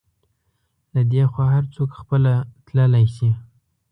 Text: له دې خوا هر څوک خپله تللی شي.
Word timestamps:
له 0.93 1.01
دې 1.11 1.23
خوا 1.31 1.45
هر 1.55 1.63
څوک 1.73 1.89
خپله 2.01 2.33
تللی 2.65 3.05
شي. 3.15 3.29